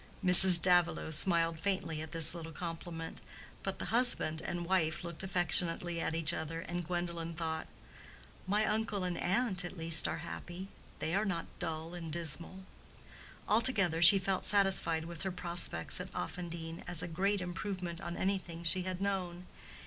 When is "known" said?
19.01-19.45